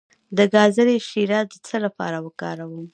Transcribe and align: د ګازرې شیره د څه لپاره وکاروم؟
د 0.37 0.39
ګازرې 0.53 0.97
شیره 1.09 1.39
د 1.51 1.53
څه 1.65 1.77
لپاره 1.85 2.17
وکاروم؟ 2.25 2.85